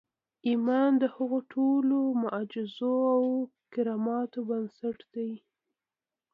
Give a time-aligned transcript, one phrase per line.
[0.47, 3.23] ايمان د هغو ټولو معجزو او
[3.73, 5.31] کراماتو بنسټ دی.